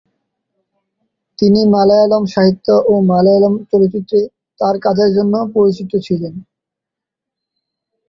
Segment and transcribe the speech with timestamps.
[1.39, 4.19] তিনি মালয়ালম সাহিত্য ও মালয়ালম চলচ্চিত্রে
[4.59, 6.33] তার কাজের জন্য পরিচিত ছিলেন।